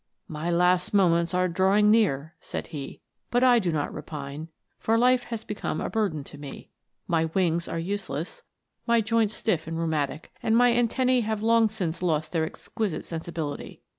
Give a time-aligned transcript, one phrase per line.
[0.27, 4.47] "My last moments are drawing near," said he, "but I do not repine,
[4.79, 6.71] for life has become a burden to me.
[7.07, 8.41] My wings are useless,
[8.87, 13.83] my joints stiff and rheumatic, and my antennae have long since lost their exquisite sensibility.